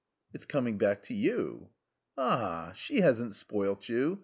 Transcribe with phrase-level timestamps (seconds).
[0.33, 1.69] "It's coming back to you."
[2.17, 4.19] "Ah, she hasn't spoilt you.